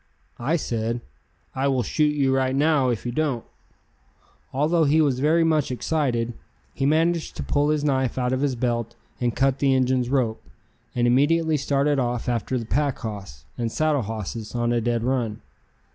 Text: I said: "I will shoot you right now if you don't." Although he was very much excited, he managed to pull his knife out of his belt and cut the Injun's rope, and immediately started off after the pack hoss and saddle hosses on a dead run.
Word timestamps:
I 0.39 0.55
said: 0.55 1.01
"I 1.53 1.67
will 1.67 1.83
shoot 1.83 2.15
you 2.15 2.35
right 2.35 2.55
now 2.55 2.89
if 2.89 3.05
you 3.05 3.11
don't." 3.11 3.45
Although 4.51 4.85
he 4.85 4.99
was 4.99 5.19
very 5.19 5.43
much 5.43 5.69
excited, 5.69 6.33
he 6.73 6.87
managed 6.87 7.35
to 7.35 7.43
pull 7.43 7.69
his 7.69 7.83
knife 7.83 8.17
out 8.17 8.33
of 8.33 8.41
his 8.41 8.55
belt 8.55 8.95
and 9.19 9.35
cut 9.35 9.59
the 9.59 9.75
Injun's 9.75 10.09
rope, 10.09 10.43
and 10.95 11.05
immediately 11.05 11.55
started 11.55 11.99
off 11.99 12.27
after 12.27 12.57
the 12.57 12.65
pack 12.65 12.97
hoss 12.97 13.45
and 13.59 13.71
saddle 13.71 14.01
hosses 14.01 14.55
on 14.55 14.73
a 14.73 14.81
dead 14.81 15.03
run. 15.03 15.43